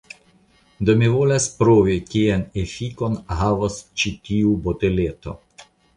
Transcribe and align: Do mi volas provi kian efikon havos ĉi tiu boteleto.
Do 0.87 0.93
mi 1.01 1.09
volas 1.15 1.45
provi 1.59 1.97
kian 2.13 2.45
efikon 2.63 3.19
havos 3.43 3.77
ĉi 4.05 4.15
tiu 4.29 4.55
boteleto. 4.69 5.37